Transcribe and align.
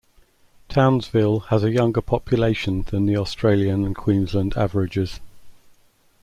Townsville 0.67 1.41
has 1.51 1.63
a 1.63 1.69
younger 1.69 2.01
population 2.01 2.81
than 2.89 3.05
the 3.05 3.17
Australian 3.17 3.85
and 3.85 3.95
Queensland 3.95 4.57
averages. 4.57 5.19